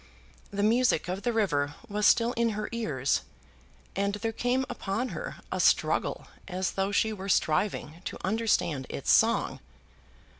[0.49, 3.21] The music of the river was still in her ears,
[3.95, 9.11] and there came upon her a struggle as though she were striving to understand its
[9.11, 9.59] song.